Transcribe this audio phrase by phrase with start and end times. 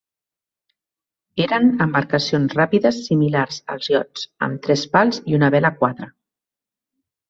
[1.45, 6.13] Eren embarcacions ràpides similars als iots, amb tres pals i una vela quadra.